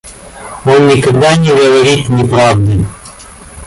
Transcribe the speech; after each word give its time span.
Он 0.65 0.87
никогда 0.87 1.35
не 1.37 1.49
говорит 1.49 2.09
неправды. 2.09 2.87